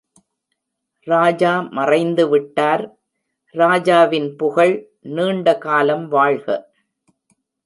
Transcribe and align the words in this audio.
ராஜா 1.07 1.51
மறைந்துவிட்டார், 1.71 2.83
ராஜாவின் 3.55 4.35
புகழ் 4.35 4.75
நீண்ட 5.15 5.57
காலம் 5.57 6.07
வாழ்க. 6.07 6.47